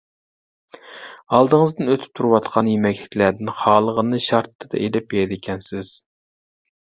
[1.39, 5.93] ئالدىڭىزدىن ئۆتۈپ تۇرۇۋاتقان يېمەكلىكلەردىن خالىغاننى شارتتىدە ئېلىپ يەيدىكەنسىز.